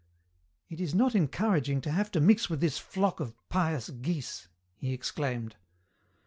"It 0.71 0.81
is 0.81 0.95
not 0.95 1.13
encouraging 1.13 1.79
to 1.81 1.91
have 1.91 2.09
to 2.13 2.19
mix 2.19 2.49
with 2.49 2.59
this 2.59 2.79
flock 2.79 3.21
oi 3.21 3.35
pious 3.49 3.91
geese," 3.91 4.47
he 4.73 4.93
exclaimed. 4.93 5.57